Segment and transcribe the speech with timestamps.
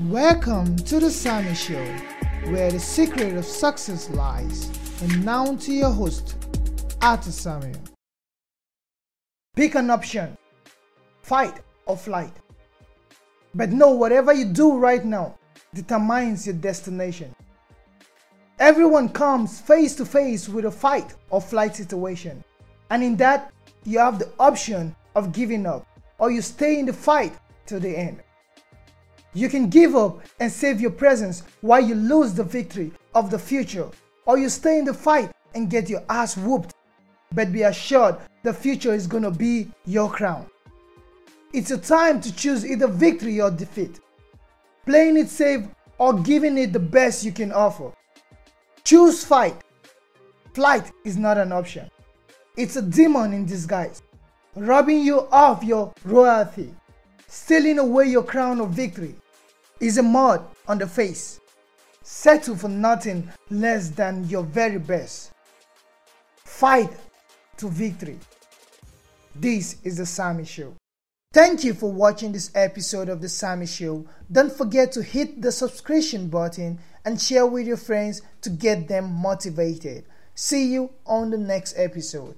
[0.00, 4.68] Welcome to the Samist Show, where the secret of success lies.
[5.00, 6.36] And now to your host,
[7.00, 7.80] Attah Samuel.
[9.54, 10.36] Pick an option
[11.22, 12.34] fight or flight.
[13.54, 15.38] But know whatever you do right now
[15.72, 17.34] determines your destination.
[18.58, 22.44] Everyone comes face to face with a fight or flight situation.
[22.90, 23.50] And in that,
[23.84, 25.86] you have the option of giving up
[26.18, 27.32] or you stay in the fight
[27.64, 28.20] till the end.
[29.36, 33.38] You can give up and save your presence while you lose the victory of the
[33.38, 33.86] future,
[34.24, 36.72] or you stay in the fight and get your ass whooped.
[37.34, 40.46] But be assured the future is gonna be your crown.
[41.52, 44.00] It's a time to choose either victory or defeat,
[44.86, 45.66] playing it safe
[45.98, 47.92] or giving it the best you can offer.
[48.84, 49.56] Choose fight.
[50.54, 51.90] Flight is not an option.
[52.56, 54.00] It's a demon in disguise,
[54.54, 56.74] robbing you of your royalty,
[57.28, 59.14] stealing away your crown of victory
[59.80, 61.40] is a mud on the face.
[62.02, 65.32] Settle for nothing less than your very best.
[66.44, 66.90] Fight
[67.56, 68.18] to victory.
[69.34, 70.74] This is the Samist Show.
[71.32, 74.06] Thank you for watching this episode of the Samist Show.
[74.32, 79.12] Don't forget to hit the subscription button and share with your friends to get them
[79.12, 80.06] motivated.
[80.34, 82.36] See you on the next episode.